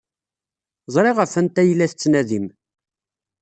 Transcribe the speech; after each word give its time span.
Ẓriɣ 0.93 1.15
ɣef 1.17 1.33
wanta 1.35 1.59
ay 1.63 1.71
la 1.73 1.91
tettnadim. 1.91 2.45